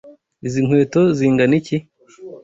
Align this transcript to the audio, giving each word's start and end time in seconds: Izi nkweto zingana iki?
Izi 0.45 0.59
nkweto 0.65 1.01
zingana 1.17 1.53
iki? 1.59 1.77